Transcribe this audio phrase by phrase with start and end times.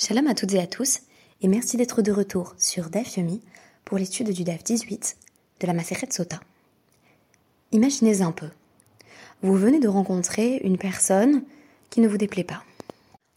[0.00, 1.00] Shalom à toutes et à tous,
[1.42, 3.40] et merci d'être de retour sur DAF Yomi
[3.84, 5.16] pour l'étude du DAF 18
[5.58, 6.38] de la Maseret Sota.
[7.72, 8.46] Imaginez un peu.
[9.42, 11.42] Vous venez de rencontrer une personne
[11.90, 12.62] qui ne vous déplaît pas.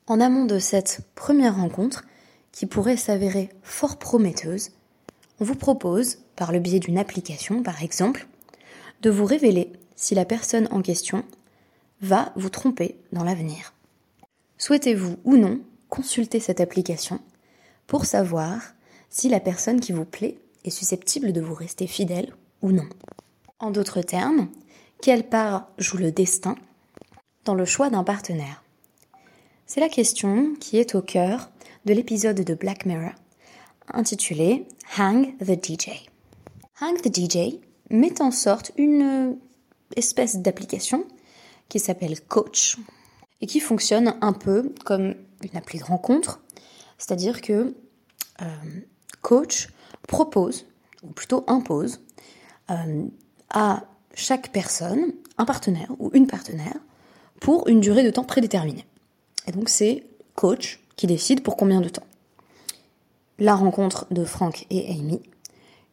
[0.05, 2.05] En amont de cette première rencontre,
[2.51, 4.69] qui pourrait s'avérer fort prometteuse,
[5.39, 8.27] on vous propose, par le biais d'une application par exemple,
[9.01, 11.25] de vous révéler si la personne en question
[12.03, 13.73] va vous tromper dans l'avenir.
[14.59, 15.59] Souhaitez-vous ou non
[15.91, 17.19] consulter cette application
[17.85, 18.59] pour savoir
[19.09, 22.87] si la personne qui vous plaît est susceptible de vous rester fidèle ou non.
[23.59, 24.47] En d'autres termes,
[25.01, 26.55] quelle part joue le destin
[27.43, 28.63] dans le choix d'un partenaire?
[29.67, 31.51] C'est la question qui est au cœur
[31.85, 33.13] de l'épisode de Black Mirror
[33.93, 34.65] intitulé
[34.97, 36.07] Hang the DJ.
[36.79, 39.37] Hang the DJ met en sorte une
[39.97, 41.05] espèce d'application
[41.67, 42.77] qui s'appelle Coach
[43.41, 46.41] et qui fonctionne un peu comme une appli de rencontre,
[46.97, 47.75] c'est-à-dire que
[48.41, 48.45] euh,
[49.21, 49.69] Coach
[50.07, 50.65] propose,
[51.03, 52.01] ou plutôt impose,
[52.69, 53.05] euh,
[53.49, 56.77] à chaque personne un partenaire ou une partenaire
[57.39, 58.85] pour une durée de temps prédéterminée.
[59.47, 62.05] Et donc c'est Coach qui décide pour combien de temps.
[63.39, 65.21] La rencontre de Frank et Amy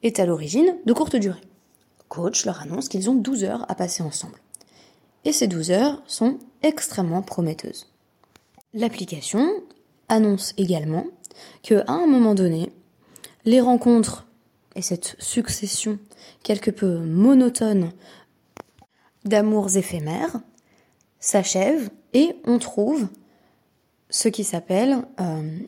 [0.02, 1.40] est à l'origine de courte durée.
[2.08, 4.38] Coach leur annonce qu'ils ont 12 heures à passer ensemble.
[5.24, 7.90] Et ces 12 heures sont extrêmement prometteuses.
[8.74, 9.48] L'application
[10.08, 11.06] annonce également
[11.62, 12.70] que à un moment donné,
[13.44, 14.26] les rencontres
[14.76, 15.98] et cette succession
[16.42, 17.92] quelque peu monotone
[19.24, 20.40] d'amours éphémères
[21.18, 23.08] s'achèvent et on trouve
[24.10, 25.58] ce qui s'appelle, euh,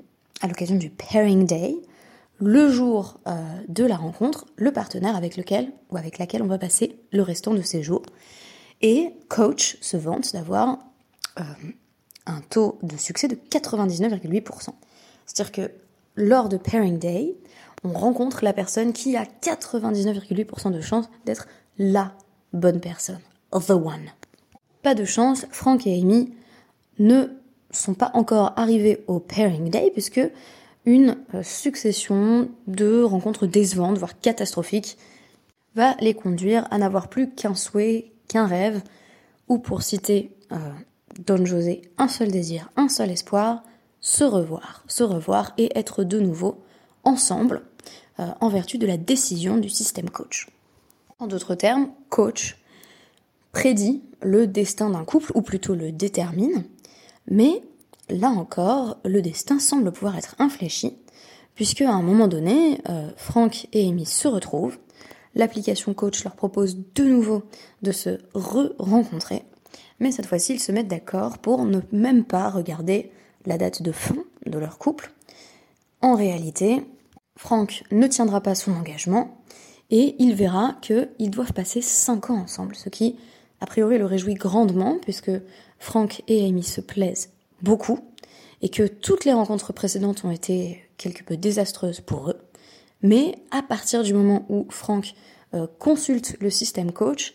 [0.41, 1.77] à l'occasion du pairing day,
[2.39, 3.33] le jour euh,
[3.69, 7.53] de la rencontre, le partenaire avec lequel ou avec laquelle on va passer le restant
[7.53, 8.03] de ses jours.
[8.81, 10.79] Et Coach se vante d'avoir
[11.39, 11.43] euh,
[12.31, 14.71] un taux de succès de 99,8%.
[15.27, 15.71] C'est-à-dire que
[16.17, 17.37] lors de Pairing Day,
[17.85, 21.47] on rencontre la personne qui a 99,8% de chance d'être
[21.79, 22.13] la
[22.53, 23.21] bonne personne,
[23.53, 24.11] the one.
[24.83, 26.35] Pas de chance, Frank et Amy
[26.99, 27.27] ne
[27.71, 30.21] sont pas encore arrivés au Pairing Day puisque
[30.85, 34.99] une euh, succession de rencontres décevantes, voire catastrophiques,
[35.75, 38.83] va les conduire à n'avoir plus qu'un souhait, qu'un rêve,
[39.49, 40.57] ou pour citer euh,
[41.27, 43.63] Don José, un seul désir, un seul espoir,
[44.01, 46.63] se revoir, se revoir et être de nouveau
[47.05, 47.63] ensemble
[48.19, 50.49] euh, en vertu de la décision du système coach.
[51.19, 52.57] En d'autres termes, coach
[53.53, 56.65] prédit le destin d'un couple, ou plutôt le détermine,
[57.29, 57.63] mais
[58.09, 60.97] là encore, le destin semble pouvoir être infléchi,
[61.55, 64.79] puisque à un moment donné, euh, Franck et Amy se retrouvent,
[65.35, 67.43] l'application coach leur propose de nouveau
[67.83, 69.45] de se re-rencontrer,
[70.01, 73.11] mais cette fois-ci ils se mettent d'accord pour ne même pas regarder
[73.47, 74.17] la date de fin
[74.47, 75.13] de leur couple.
[76.03, 76.83] En réalité,
[77.37, 79.43] Franck ne tiendra pas son engagement
[79.91, 83.17] et il verra qu'ils doivent passer 5 ans ensemble, ce qui,
[83.61, 85.31] a priori, le réjouit grandement puisque
[85.79, 87.31] Franck et Amy se plaisent
[87.63, 87.99] beaucoup
[88.63, 92.39] et que toutes les rencontres précédentes ont été quelque peu désastreuses pour eux.
[93.03, 95.15] Mais à partir du moment où Franck
[95.55, 97.35] euh, consulte le système coach,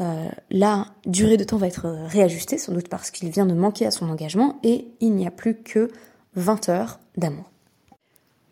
[0.00, 3.86] euh, la durée de temps va être réajustée, sans doute parce qu'il vient de manquer
[3.86, 5.90] à son engagement, et il n'y a plus que
[6.34, 7.50] 20 heures d'amour.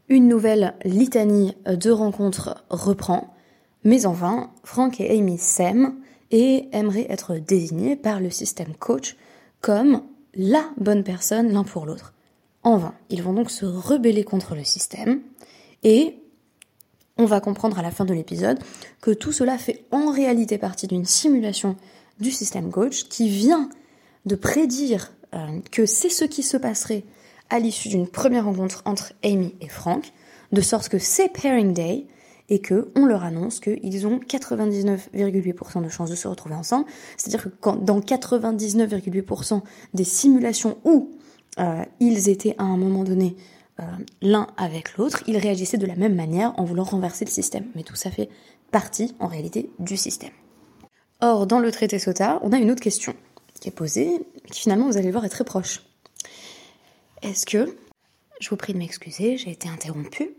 [0.09, 3.35] Une nouvelle litanie de rencontres reprend,
[3.85, 5.95] mais en vain, Frank et Amy s'aiment
[6.31, 9.17] et aimeraient être désignés par le système coach
[9.61, 10.03] comme
[10.35, 12.15] la bonne personne l'un pour l'autre.
[12.63, 15.21] En vain, ils vont donc se rebeller contre le système
[15.83, 16.22] et
[17.19, 18.59] on va comprendre à la fin de l'épisode
[19.01, 21.77] que tout cela fait en réalité partie d'une simulation
[22.21, 23.69] du système coach qui vient
[24.27, 27.05] de prédire euh, que c'est ce qui se passerait
[27.51, 30.13] à l'issue d'une première rencontre entre Amy et Frank,
[30.53, 32.07] de sorte que c'est pairing day
[32.49, 36.87] et que on leur annonce qu'ils ont 99,8% de chances de se retrouver ensemble.
[37.17, 39.61] C'est-à-dire que dans 99,8%
[39.95, 41.11] des simulations où
[41.59, 43.37] euh, ils étaient à un moment donné
[43.81, 43.85] euh,
[44.21, 47.67] l'un avec l'autre, ils réagissaient de la même manière en voulant renverser le système.
[47.75, 48.29] Mais tout ça fait
[48.71, 50.33] partie, en réalité, du système.
[51.21, 53.15] Or, dans le traité SOTA, on a une autre question
[53.61, 55.83] qui est posée, qui finalement, vous allez voir, est très proche.
[57.23, 57.77] Est-ce que,
[58.41, 60.35] je vous prie de m'excuser, j'ai été interrompue,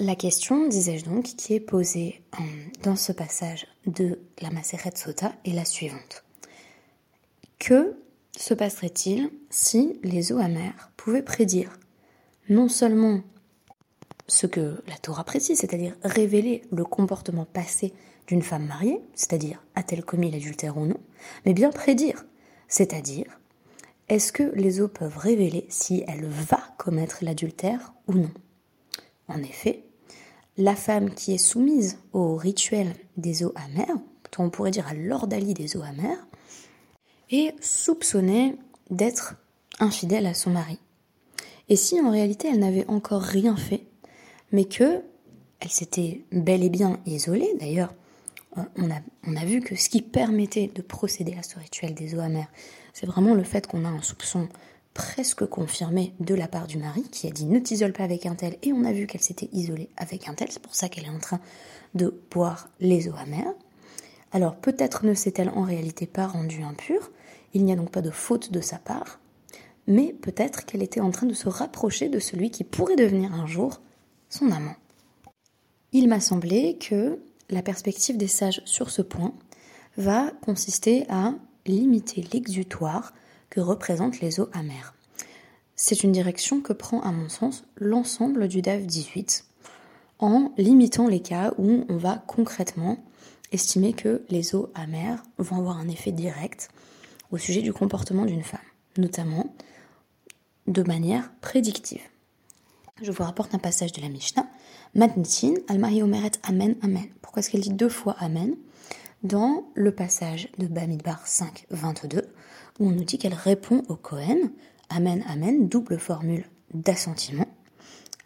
[0.00, 2.42] la question, disais-je donc, qui est posée euh,
[2.82, 6.24] dans ce passage de la Maseret Sota est la suivante.
[7.60, 7.96] Que
[8.36, 11.70] se passerait-il si les eaux amères pouvaient prédire
[12.48, 13.20] non seulement
[14.26, 17.92] ce que la Torah précise, c'est-à-dire révéler le comportement passé
[18.26, 20.98] d'une femme mariée, c'est-à-dire a-t-elle commis l'adultère ou non,
[21.44, 22.24] mais bien prédire,
[22.68, 23.38] c'est-à-dire
[24.08, 28.30] est-ce que les eaux peuvent révéler si elle va commettre l'adultère ou non?
[29.28, 29.84] En effet,
[30.56, 33.96] la femme qui est soumise au rituel des eaux amères,
[34.38, 36.26] on pourrait dire à l'ordalie des eaux amères,
[37.30, 38.56] est soupçonnée
[38.90, 39.36] d'être
[39.80, 40.78] infidèle à son mari.
[41.68, 43.86] Et si en réalité elle n'avait encore rien fait,
[44.52, 45.02] mais que
[45.60, 47.94] elle s'était bel et bien isolée, d'ailleurs,
[48.54, 52.14] on a, on a vu que ce qui permettait de procéder à ce rituel des
[52.14, 52.50] eaux amères,
[52.92, 54.48] c'est vraiment le fait qu'on a un soupçon
[54.92, 58.36] presque confirmé de la part du mari qui a dit ne t'isole pas avec un
[58.36, 61.06] tel et on a vu qu'elle s'était isolée avec un tel, c'est pour ça qu'elle
[61.06, 61.40] est en train
[61.94, 63.54] de boire les eaux amères.
[64.30, 67.10] Alors peut-être ne s'est-elle en réalité pas rendue impure,
[67.54, 69.18] il n'y a donc pas de faute de sa part,
[69.86, 73.46] mais peut-être qu'elle était en train de se rapprocher de celui qui pourrait devenir un
[73.46, 73.80] jour
[74.28, 74.76] son amant.
[75.92, 77.20] Il m'a semblé que
[77.50, 79.32] la perspective des sages sur ce point
[79.96, 81.34] va consister à
[81.66, 83.14] limiter l'exutoire
[83.50, 84.94] que représentent les eaux amères.
[85.76, 89.44] C'est une direction que prend à mon sens l'ensemble du DAF 18
[90.18, 92.98] en limitant les cas où on va concrètement
[93.52, 96.70] estimer que les eaux amères vont avoir un effet direct
[97.30, 98.60] au sujet du comportement d'une femme,
[98.96, 99.54] notamment
[100.66, 102.02] de manière prédictive.
[103.02, 104.46] Je vous rapporte un passage de la Mishnah.
[104.94, 107.06] Matnitin, al omeret amen, amen.
[107.20, 108.54] Pourquoi est-ce qu'elle dit deux fois amen?
[109.24, 112.22] Dans le passage de Bamidbar 5, 22,
[112.78, 114.52] où on nous dit qu'elle répond au Kohen,
[114.90, 117.46] amen, amen, double formule d'assentiment.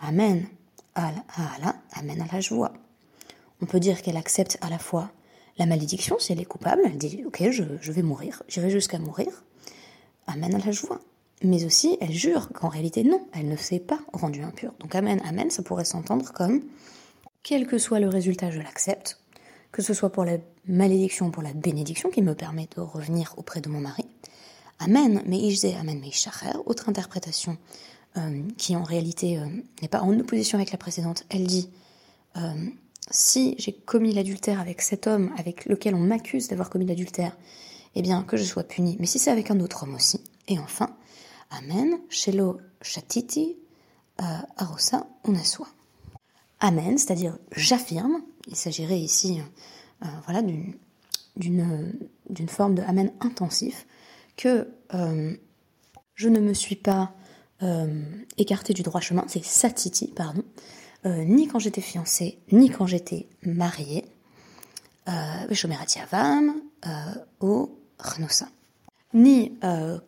[0.00, 0.46] Amen
[0.94, 2.72] al Allah, amen à la joie.
[3.62, 5.10] On peut dire qu'elle accepte à la fois
[5.56, 8.98] la malédiction, si elle est coupable, elle dit Ok, je, je vais mourir, j'irai jusqu'à
[8.98, 9.44] mourir.
[10.26, 11.00] Amen à la joie
[11.42, 14.72] mais aussi elle jure qu'en réalité non, elle ne s'est pas rendue impure.
[14.80, 16.62] Donc amen, amen, ça pourrait s'entendre comme
[17.42, 19.20] quel que soit le résultat, je l'accepte,
[19.72, 23.34] que ce soit pour la malédiction ou pour la bénédiction qui me permet de revenir
[23.36, 24.04] auprès de mon mari.
[24.80, 26.10] Amen, mais ijze, amen, mais
[26.66, 27.56] autre interprétation
[28.16, 29.46] euh, qui en réalité euh,
[29.82, 31.68] n'est pas en opposition avec la précédente, elle dit
[32.36, 32.66] euh,
[33.10, 37.36] si j'ai commis l'adultère avec cet homme avec lequel on m'accuse d'avoir commis l'adultère,
[37.94, 38.96] eh bien que je sois puni.
[39.00, 40.20] Mais si c'est avec un autre homme aussi.
[40.46, 40.94] Et enfin,
[41.50, 43.56] Amen, Shelo Shatiti,
[44.20, 44.24] euh,
[44.56, 45.66] Arosa Unaswa.
[46.60, 49.40] Amen, c'est-à-dire j'affirme, il s'agirait ici
[50.02, 50.74] euh, voilà, d'une
[52.48, 53.86] forme de Amen intensif,
[54.36, 55.36] que euh,
[56.14, 57.12] je ne me suis pas
[58.36, 60.44] écartée du droit chemin, c'est Satiti, pardon,
[61.04, 64.04] ni quand j'étais fiancée, ni quand j'étais mariée,
[65.06, 66.54] Avam,
[67.40, 68.48] au Rnosa,
[69.12, 69.58] ni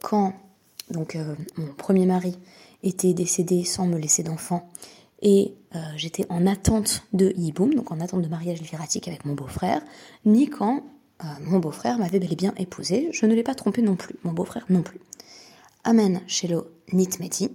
[0.01, 0.35] quand
[0.91, 2.37] donc euh, mon premier mari
[2.83, 4.69] était décédé sans me laisser d'enfant
[5.23, 9.35] et euh, j'étais en attente de Yiboum, donc en attente de mariage littératique avec mon
[9.35, 9.83] beau-frère,
[10.25, 10.83] ni quand
[11.23, 13.11] euh, mon beau-frère m'avait bel et bien épousé.
[13.13, 15.01] Je ne l'ai pas trompé non plus, mon beau-frère non plus.
[15.85, 17.51] Amen shelo nitmeti,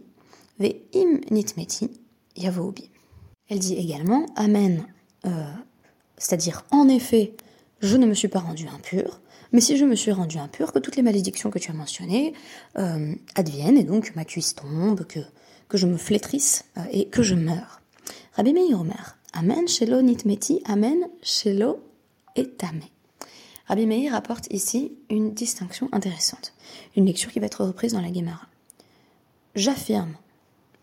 [0.59, 1.89] ve im nitmeti
[2.35, 2.89] yavobi.
[3.49, 4.85] Elle dit également Amen,
[6.17, 7.35] c'est-à-dire en effet,
[7.85, 9.21] je ne me suis pas rendue impure,
[9.51, 12.33] mais si je me suis rendu impur, que toutes les malédictions que tu as mentionnées
[12.77, 15.19] euh, adviennent, et donc ma cuisse tombe, que,
[15.69, 17.81] que je me flétrisse euh, et que je meure.
[18.33, 21.79] Rabbi Meir Omer, Amen shelo nitmeti, Amen shelo
[22.35, 22.83] etame.
[23.67, 26.53] Rabbi Meir rapporte ici une distinction intéressante,
[26.95, 28.47] une lecture qui va être reprise dans la Gemara.
[29.55, 30.15] J'affirme,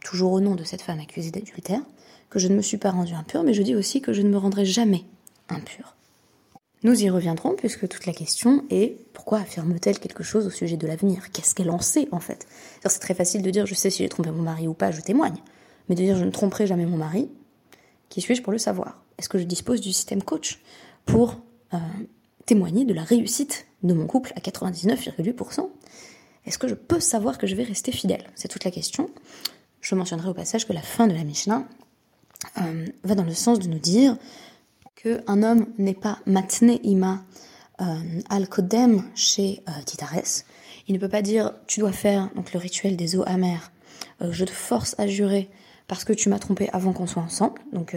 [0.04, 1.82] toujours au nom de cette femme accusée d'adultère,
[2.30, 4.30] que je ne me suis pas rendu impur, mais je dis aussi que je ne
[4.30, 5.04] me rendrai jamais
[5.48, 5.94] impur.
[6.84, 10.86] Nous y reviendrons puisque toute la question est pourquoi affirme-t-elle quelque chose au sujet de
[10.86, 11.30] l'avenir?
[11.30, 12.46] Qu'est-ce qu'elle en sait en fait?
[12.84, 15.00] C'est très facile de dire je sais si j'ai trompé mon mari ou pas, je
[15.00, 15.36] témoigne.
[15.88, 17.28] Mais de dire je ne tromperai jamais mon mari,
[18.08, 19.02] qui suis-je pour le savoir?
[19.18, 20.60] Est-ce que je dispose du système coach
[21.06, 21.40] pour
[21.72, 21.78] euh,
[22.46, 25.68] témoigner de la réussite de mon couple à 99,8%
[26.46, 28.24] Est-ce que je peux savoir que je vais rester fidèle?
[28.34, 29.08] C'est toute la question.
[29.80, 31.66] Je mentionnerai au passage que la fin de la Mishnah
[32.60, 34.16] euh, va dans le sens de nous dire
[35.02, 37.24] qu'un homme n'est pas matne ima
[37.80, 37.84] euh,
[38.28, 40.44] al kodem chez euh, Titares.
[40.88, 43.72] Il ne peut pas dire tu dois faire donc le rituel des eaux amères.
[44.20, 45.50] Euh, je te force à jurer
[45.88, 47.60] parce que tu m'as trompé avant qu'on soit ensemble.
[47.72, 47.96] Donc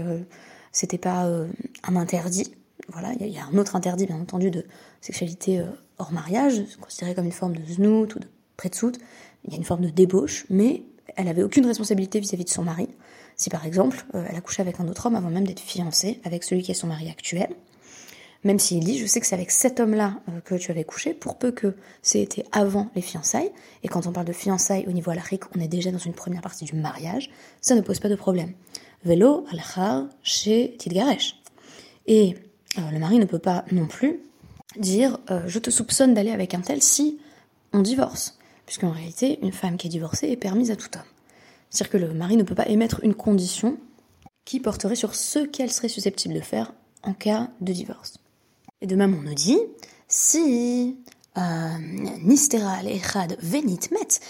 [0.71, 1.31] c'était pas
[1.83, 2.53] un interdit.
[2.89, 4.65] Voilà, il y, a un autre interdit bien entendu de
[4.99, 5.63] sexualité
[5.97, 8.97] hors mariage, considéré comme une forme de znout ou de pretsout.
[9.45, 10.83] Il y a une forme de débauche, mais
[11.15, 12.89] elle avait aucune responsabilité vis à -vis de son mari.
[13.35, 16.19] Si par exemple, euh, elle a couché avec un autre homme avant même d'être fiancée
[16.23, 17.49] avec celui qui est son mari actuel,
[18.43, 21.13] même s'il dit, je sais que c'est avec cet homme-là euh, que tu avais couché,
[21.13, 23.51] pour peu que c'était avant les fiançailles,
[23.83, 26.41] et quand on parle de fiançailles au niveau alarique, on est déjà dans une première
[26.41, 28.53] partie du mariage, ça ne pose pas de problème.
[29.03, 31.41] Vélo, al chez Tidgaresh.
[32.07, 32.35] Et
[32.77, 34.19] euh, le mari ne peut pas non plus
[34.77, 37.17] dire, je te soupçonne d'aller avec un tel si
[37.71, 38.37] on divorce.
[38.65, 41.14] puisqu'en réalité, une femme qui est divorcée est permise à tout homme.
[41.75, 43.77] C'est-à-dire que le mari ne peut pas émettre une condition
[44.45, 48.17] qui porterait sur ce qu'elle serait susceptible de faire en cas de divorce.
[48.79, 49.59] Et de même, on nous dit,
[50.07, 50.97] si
[51.37, 51.41] euh,
[52.23, 54.21] nistera echad venit met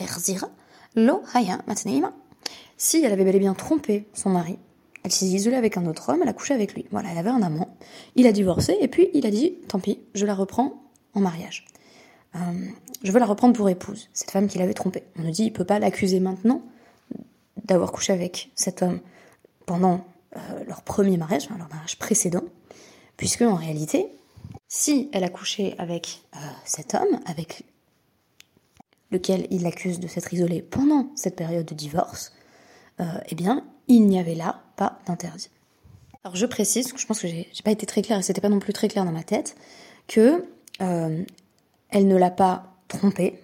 [0.00, 0.48] erzira
[0.96, 1.62] lo haya
[2.78, 4.58] Si elle avait bel et bien trompé son mari,
[5.04, 6.86] elle s'est isolée avec un autre homme, elle a couché avec lui.
[6.90, 7.76] Voilà, elle avait un amant,
[8.16, 11.66] il a divorcé, et puis il a dit, tant pis, je la reprends en mariage.
[12.36, 12.38] Euh,
[13.02, 15.04] je veux la reprendre pour épouse, cette femme qui l'avait trompée.
[15.18, 16.62] On nous dit, il peut pas l'accuser maintenant
[17.64, 19.00] d'avoir couché avec cet homme
[19.66, 20.04] pendant
[20.36, 22.44] euh, leur premier mariage, leur mariage précédent,
[23.16, 24.06] puisque en réalité,
[24.68, 27.64] si elle a couché avec euh, cet homme, avec
[29.10, 32.32] lequel il l'accuse de s'être isolé pendant cette période de divorce,
[33.28, 35.50] eh bien, il n'y avait là pas d'interdit.
[36.22, 38.60] Alors je précise, je pense que j'ai pas été très claire et c'était pas non
[38.60, 39.56] plus très clair dans ma tête,
[40.06, 40.44] que
[41.92, 43.38] elle ne l'a pas trompé.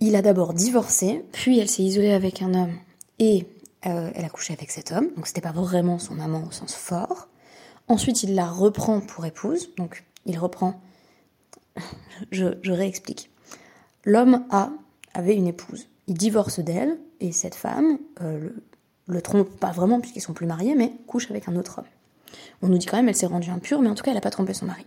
[0.00, 2.74] Il a d'abord divorcé, puis elle s'est isolée avec un homme
[3.18, 3.46] et
[3.86, 6.74] euh, elle a couché avec cet homme, donc c'était pas vraiment son amant au sens
[6.74, 7.28] fort.
[7.88, 10.80] Ensuite, il la reprend pour épouse, donc il reprend.
[12.30, 13.30] Je, réexplique.
[14.04, 14.70] L'homme A
[15.14, 15.88] avait une épouse.
[16.06, 18.50] Il divorce d'elle et cette femme euh,
[19.06, 21.86] le, trompe pas vraiment puisqu'ils sont plus mariés, mais couche avec un autre homme.
[22.62, 24.20] On nous dit quand même elle s'est rendue impure, mais en tout cas elle n'a
[24.20, 24.86] pas trompé son mari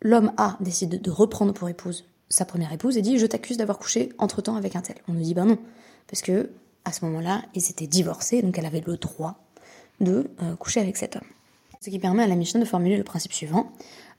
[0.00, 3.78] l'homme A décide de reprendre pour épouse sa première épouse et dit je t'accuse d'avoir
[3.78, 4.96] couché entre temps avec un tel.
[5.08, 5.58] On nous dit ben non,
[6.06, 6.50] parce que
[6.84, 9.34] à ce moment-là, ils étaient divorcés, donc elle avait le droit
[10.00, 11.24] de euh, coucher avec cet homme.
[11.80, 13.70] Ce qui permet à la Mishnah de formuler le principe suivant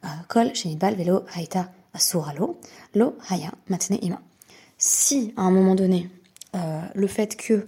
[0.05, 0.07] euh,
[0.95, 1.25] velo
[2.95, 3.51] lo haya
[4.01, 4.21] ima.
[4.77, 6.09] Si à un moment donné,
[6.55, 7.67] euh, le fait que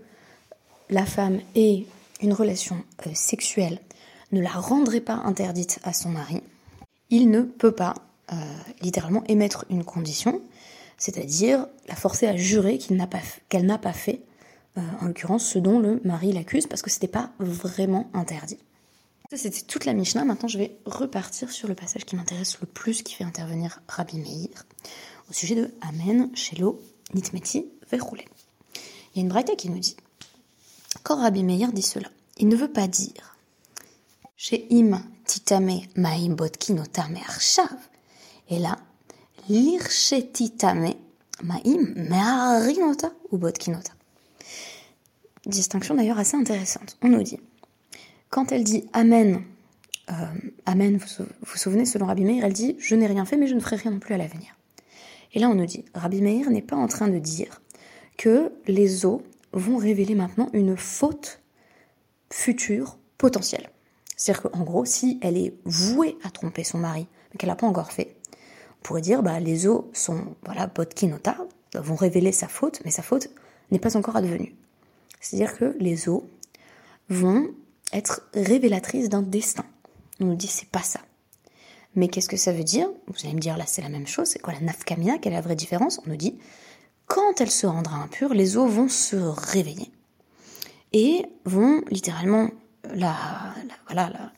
[0.90, 1.86] la femme ait
[2.22, 3.80] une relation sexuelle
[4.32, 6.42] ne la rendrait pas interdite à son mari,
[7.12, 7.94] il ne peut pas
[8.32, 8.36] euh,
[8.82, 10.42] littéralement émettre une condition,
[10.98, 13.08] c'est-à-dire la forcer à jurer qu'elle n'a
[13.78, 14.22] pas, fait,
[14.78, 18.58] euh, en l'occurrence ce dont le mari l'accuse, parce que ce n'était pas vraiment interdit.
[19.30, 20.26] Ça, c'était toute la Mishnah.
[20.26, 24.18] Maintenant, je vais repartir sur le passage qui m'intéresse le plus, qui fait intervenir Rabbi
[24.18, 24.66] Meir,
[25.30, 26.82] au sujet de Amen, Shelo,
[27.14, 28.26] Nitmeti, Verroulé.
[29.14, 29.98] Il y a une braïta qui nous dit
[31.04, 33.38] Quand Rabbi Meir dit cela, il ne veut pas dire
[34.38, 35.02] chez Im
[35.32, 36.36] titame maim
[38.50, 38.78] et là,
[40.34, 40.94] titame
[41.42, 43.94] maim me'arinota ou botkinota.
[45.46, 46.98] Distinction d'ailleurs assez intéressante.
[47.02, 47.40] On nous dit,
[48.30, 49.42] quand elle dit Amen,
[50.10, 50.14] euh,
[50.66, 53.56] Amen, vous vous souvenez, selon Rabbi Meir, elle dit Je n'ai rien fait, mais je
[53.56, 54.58] ne ferai rien non plus à l'avenir.
[55.34, 57.62] Et là, on nous dit Rabbi Meir n'est pas en train de dire
[58.18, 59.24] que les eaux
[59.54, 61.40] vont révéler maintenant une faute
[62.30, 63.71] future potentielle.
[64.22, 67.66] C'est-à-dire qu'en gros, si elle est vouée à tromper son mari, mais qu'elle n'a pas
[67.66, 68.18] encore fait,
[68.78, 71.38] on pourrait dire, bah, les os sont, voilà, potkinota,
[71.74, 73.30] vont révéler sa faute, mais sa faute
[73.72, 74.56] n'est pas encore advenue.
[75.22, 76.22] C'est-à-dire que les os
[77.10, 77.48] vont
[77.94, 79.66] être révélatrices d'un destin.
[80.20, 81.00] On nous dit, c'est pas ça.
[81.96, 82.92] Mais qu'est-ce que ça veut dire?
[83.08, 84.28] Vous allez me dire, là, c'est la même chose.
[84.28, 85.18] C'est quoi la nafkamia?
[85.18, 86.00] Quelle est la vraie différence?
[86.06, 86.38] On nous dit,
[87.08, 89.92] quand elle se rendra impure, les os vont se réveiller
[90.94, 92.52] et vont littéralement
[92.94, 93.16] la,
[93.88, 94.32] voilà,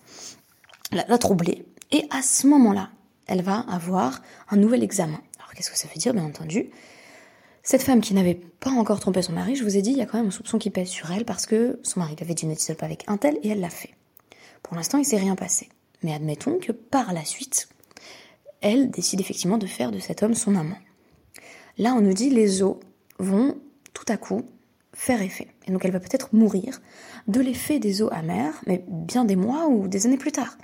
[0.91, 1.65] la, la, troubler.
[1.91, 2.89] Et à ce moment-là,
[3.27, 5.21] elle va avoir un nouvel examen.
[5.39, 6.69] Alors qu'est-ce que ça veut dire, bien entendu?
[7.65, 10.01] Cette femme qui n'avait pas encore trompé son mari, je vous ai dit, il y
[10.01, 12.33] a quand même un soupçon qui pèse sur elle parce que son mari lui avait
[12.33, 13.95] dit ne t'isole pas avec un tel et elle l'a fait.
[14.63, 15.69] Pour l'instant, il s'est rien passé.
[16.03, 17.69] Mais admettons que par la suite,
[18.59, 20.77] elle décide effectivement de faire de cet homme son amant.
[21.77, 22.75] Là, on nous dit les os
[23.17, 23.57] vont
[23.93, 24.43] tout à coup
[24.93, 25.47] faire effet.
[25.67, 26.81] Et donc elle va peut-être mourir
[27.27, 30.57] de l'effet des eaux amères, mais bien des mois ou des années plus tard.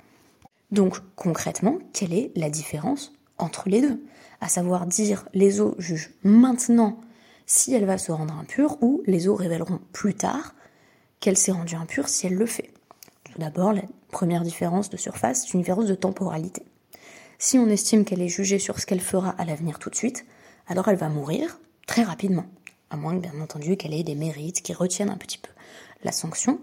[0.70, 4.02] Donc concrètement, quelle est la différence entre les deux?
[4.40, 7.00] À savoir dire les eaux jugent maintenant
[7.46, 10.54] si elle va se rendre impure ou les eaux révéleront plus tard
[11.18, 12.72] qu'elle s'est rendue impure si elle le fait.
[13.24, 16.62] Tout d'abord, la première différence de surface, c'est une différence de temporalité.
[17.38, 20.26] Si on estime qu'elle est jugée sur ce qu'elle fera à l'avenir tout de suite,
[20.68, 22.46] alors elle va mourir très rapidement
[22.90, 25.50] à moins bien entendu qu'elle ait des mérites qui retiennent un petit peu
[26.02, 26.60] la sanction,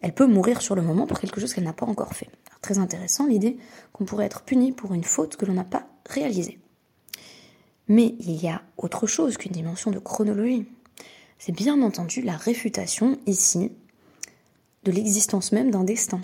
[0.00, 2.28] elle peut mourir sur le moment pour quelque chose qu'elle n'a pas encore fait.
[2.60, 3.58] très intéressant l'idée
[3.92, 6.58] qu'on pourrait être puni pour une faute que l'on n'a pas réalisée.
[7.88, 10.66] Mais il y a autre chose qu'une dimension de chronologie.
[11.38, 13.72] C'est bien entendu la réfutation ici
[14.84, 16.20] de l'existence même d'un destin.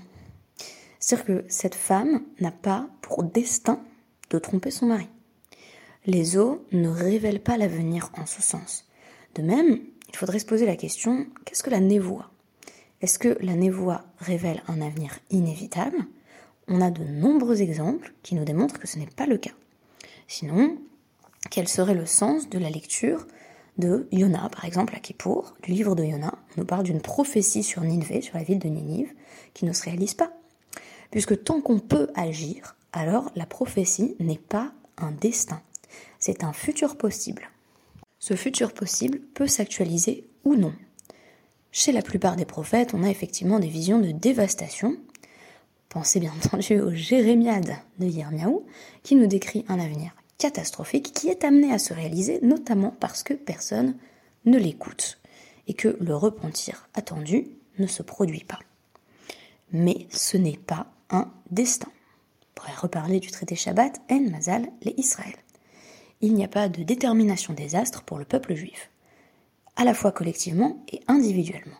[0.98, 3.82] C'est-à-dire que cette femme n'a pas pour destin
[4.30, 5.08] de tromper son mari.
[6.06, 8.86] Les eaux ne révèlent pas l'avenir en ce sens.
[9.34, 12.30] De même, il faudrait se poser la question, qu'est-ce que la névoie?
[13.00, 15.98] Est-ce que la névoie révèle un avenir inévitable?
[16.68, 19.52] On a de nombreux exemples qui nous démontrent que ce n'est pas le cas.
[20.28, 20.76] Sinon,
[21.50, 23.26] quel serait le sens de la lecture
[23.78, 26.34] de Yona, par exemple, à Kippour, du livre de Yona.
[26.56, 29.12] On nous parle d'une prophétie sur Nineveh, sur la ville de Ninive,
[29.54, 30.32] qui ne se réalise pas.
[31.10, 35.62] Puisque tant qu'on peut agir, alors la prophétie n'est pas un destin,
[36.18, 37.50] c'est un futur possible.
[38.20, 40.74] Ce futur possible peut s'actualiser ou non.
[41.72, 44.96] Chez la plupart des prophètes, on a effectivement des visions de dévastation.
[45.88, 48.60] Pensez bien entendu au Jérémiade de Yirmiyahu,
[49.02, 53.34] qui nous décrit un avenir catastrophique qui est amené à se réaliser notamment parce que
[53.34, 53.96] personne
[54.44, 55.18] ne l'écoute
[55.66, 57.48] et que le repentir attendu
[57.78, 58.58] ne se produit pas.
[59.72, 61.88] Mais ce n'est pas un destin.
[61.88, 65.34] On pourrait reparler du traité Shabbat, En Mazal, les Israël.
[66.20, 68.90] Il n'y a pas de détermination des astres pour le peuple juif,
[69.76, 71.78] à la fois collectivement et individuellement.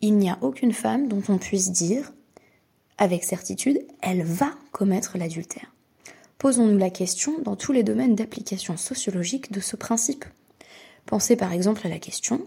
[0.00, 2.12] Il n'y a aucune femme dont on puisse dire
[2.98, 5.72] avec certitude, elle va commettre l'adultère.
[6.38, 10.24] Posons-nous la question dans tous les domaines d'application sociologique de ce principe.
[11.06, 12.46] Pensez par exemple à la question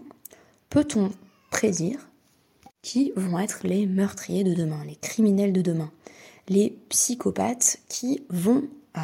[0.70, 1.10] peut-on
[1.50, 2.08] prédire
[2.82, 5.90] qui vont être les meurtriers de demain, les criminels de demain,
[6.48, 9.00] les psychopathes qui vont euh,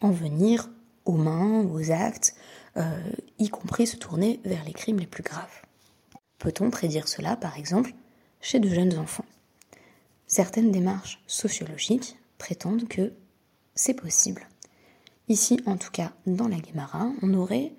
[0.00, 0.70] en venir
[1.04, 2.34] aux mains, aux actes,
[2.76, 2.98] euh,
[3.38, 5.62] y compris se tourner vers les crimes les plus graves.
[6.38, 7.92] Peut-on prédire cela, par exemple,
[8.40, 9.24] chez de jeunes enfants?
[10.26, 13.12] Certaines démarches sociologiques prétendent que
[13.74, 14.48] c'est possible.
[15.28, 17.72] Ici, en tout cas, dans la Guémara, on aurait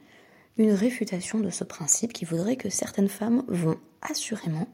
[0.57, 4.67] une réfutation de ce principe qui voudrait que certaines femmes vont assurément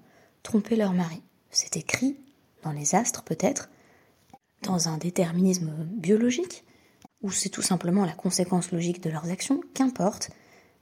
[0.44, 1.22] tromper leur mari.
[1.50, 2.18] C'est écrit
[2.64, 3.70] dans les astres peut-être,
[4.62, 6.64] dans un déterminisme biologique,
[7.24, 10.32] ou c'est tout simplement la conséquence logique de leurs actions, qu'importe,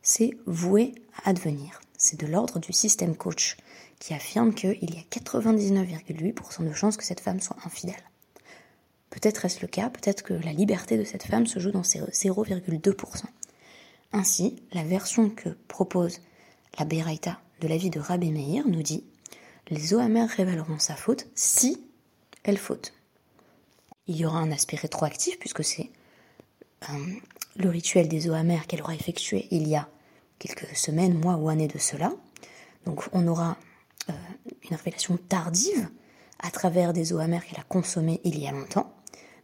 [0.02, 1.82] c'est voué à advenir.
[1.98, 3.58] C'est de l'ordre du système coach
[4.00, 8.02] qui affirme qu'il y a 99,8% de chances que cette femme soit infidèle.
[9.10, 12.00] Peut-être est-ce le cas, peut-être que la liberté de cette femme se joue dans ces
[12.00, 13.24] 0,2%.
[14.14, 16.22] Ainsi, la version que propose
[16.78, 19.04] la Beraïta de la vie de Rabbi Meir nous dit
[19.70, 21.84] Les eaux amères révéleront sa faute si
[22.44, 22.94] elle faute.
[24.08, 25.92] Il y aura un aspect rétroactif puisque c'est
[27.56, 29.88] le rituel des eaux amères qu'elle aura effectué il y a
[30.40, 32.14] quelques semaines, mois ou années de cela.
[32.86, 33.58] Donc on aura
[34.10, 34.14] euh,
[34.70, 35.90] une révélation tardive
[36.40, 38.94] à travers des eaux amères qu'elle a consommées il y a longtemps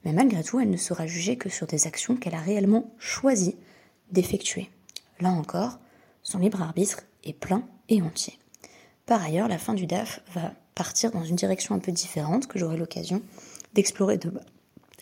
[0.05, 3.57] mais malgré tout, elle ne sera jugée que sur des actions qu'elle a réellement choisi
[4.11, 4.69] d'effectuer.
[5.19, 5.79] Là encore,
[6.21, 8.37] son libre arbitre est plein et entier.
[9.07, 12.59] Par ailleurs, la fin du DAF va partir dans une direction un peu différente que
[12.59, 13.21] j'aurai l'occasion
[13.73, 14.45] d'explorer de bas,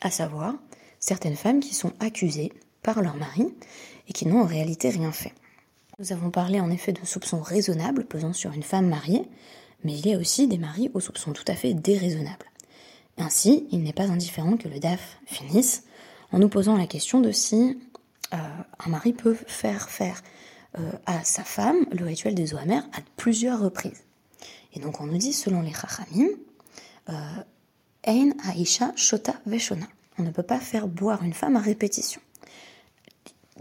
[0.02, 0.56] à savoir
[1.04, 3.54] certaines femmes qui sont accusées par leur mari
[4.08, 5.34] et qui n'ont en réalité rien fait.
[6.00, 9.24] Nous avons parlé en effet de soupçons raisonnables pesant sur une femme mariée,
[9.84, 12.50] mais il y a aussi des maris aux soupçons tout à fait déraisonnables.
[13.18, 15.84] Ainsi, il n'est pas indifférent que le DAF finisse
[16.32, 17.78] en nous posant la question de si
[18.34, 18.38] euh,
[18.80, 20.24] un mari peut faire faire
[20.80, 24.06] euh, à sa femme le rituel des eaux à plusieurs reprises.
[24.74, 26.30] Et donc on nous dit, selon les Chachamim,
[27.10, 27.14] euh,
[28.08, 29.88] Ein Aisha Shota Veshona.
[30.18, 32.22] On ne peut pas faire boire une femme à répétition.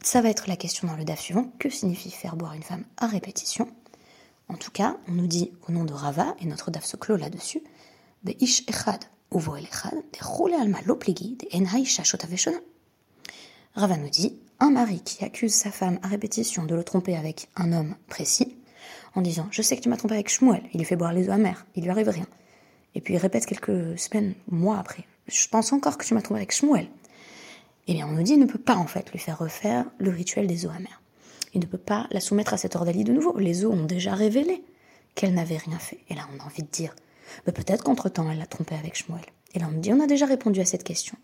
[0.03, 1.53] Ça va être la question dans le DAF suivant.
[1.59, 3.69] Que signifie faire boire une femme à répétition?
[4.49, 7.17] En tout cas, on nous dit au nom de Rava, et notre DAF se clôt
[7.17, 7.63] là-dessus,
[8.23, 9.05] Beish Echad,
[13.75, 17.49] Rava nous dit un mari qui accuse sa femme à répétition de le tromper avec
[17.57, 18.57] un homme précis,
[19.15, 21.29] en disant Je sais que tu m'as trompé avec Shmuel, il lui fait boire les
[21.29, 22.27] eaux amères, il lui arrive rien.
[22.95, 26.41] Et puis il répète quelques semaines, mois après Je pense encore que tu m'as trompé
[26.41, 26.89] avec Shmuel.
[27.89, 30.11] Eh bien, on nous dit il ne peut pas en fait lui faire refaire le
[30.11, 31.01] rituel des eaux amères.
[31.55, 33.37] Il ne peut pas la soumettre à cette ordalie de nouveau.
[33.39, 34.63] Les eaux ont déjà révélé
[35.15, 35.99] qu'elle n'avait rien fait.
[36.09, 36.95] Et là, on a envie de dire
[37.47, 39.25] mais peut-être qu'entre-temps, elle l'a trompé avec Shmuel.
[39.55, 41.17] Et là, on me dit, on a déjà répondu à cette question.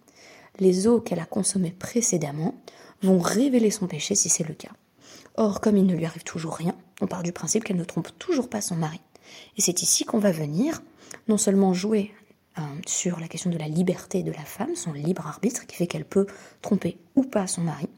[0.59, 2.55] Les eaux qu'elle a consommées précédemment
[3.03, 4.73] vont révéler son péché si c'est le cas.
[5.37, 8.11] Or, comme il ne lui arrive toujours rien, on part du principe qu'elle ne trompe
[8.19, 9.01] toujours pas son mari.
[9.57, 10.83] Et c'est ici qu'on va venir
[11.29, 12.13] non seulement jouer
[12.59, 15.87] euh, sur la question de la liberté de la femme, son libre arbitre, qui fait
[15.87, 16.27] qu'elle peut
[16.63, 17.89] tromper ou pas son mari,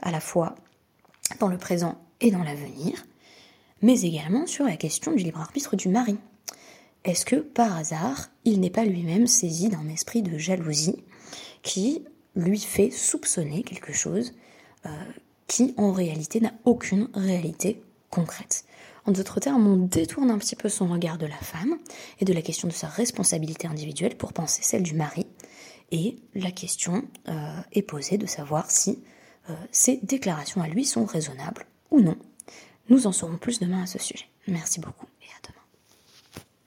[0.00, 0.54] à la fois
[1.40, 3.04] dans le présent et dans l'avenir,
[3.80, 6.16] mais également sur la question du libre arbitre du mari.
[7.04, 11.04] Est-ce que par hasard, il n'est pas lui-même saisi d'un esprit de jalousie
[11.62, 12.04] qui
[12.36, 14.34] lui fait soupçonner quelque chose
[14.86, 14.90] euh,
[15.48, 18.64] qui en réalité n'a aucune réalité concrète?
[19.04, 21.76] En d'autres termes, on détourne un petit peu son regard de la femme
[22.20, 25.26] et de la question de sa responsabilité individuelle pour penser celle du mari.
[25.90, 29.02] Et la question euh, est posée de savoir si
[29.50, 32.16] euh, ces déclarations à lui sont raisonnables ou non.
[32.88, 34.26] Nous en saurons plus demain à ce sujet.
[34.46, 35.06] Merci beaucoup.